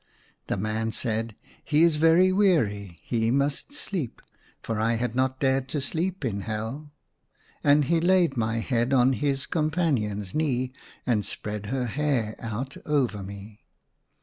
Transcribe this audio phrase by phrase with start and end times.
[0.47, 4.19] The man said, "He is very weary; he must sleep"
[4.63, 6.91] (for I had not dared to sleep in Hell),
[7.63, 10.73] and he laid my head on his companion's knee
[11.05, 13.61] and spread her hair out over me.